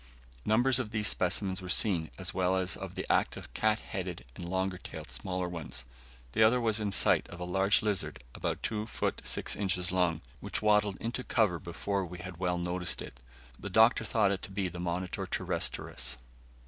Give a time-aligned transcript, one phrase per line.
[0.45, 4.49] Numbers of these specimens were seen, as well as of the active cat headed and
[4.49, 5.85] long tailed smaller ones.
[6.31, 9.27] The other was the sight of a large lizard, about 2 ft.
[9.27, 9.69] 6 in.
[9.95, 13.19] long, which waddled into cover before we had well noticed it.
[13.59, 16.17] The Doctor thought it to be the Monitor terrestris.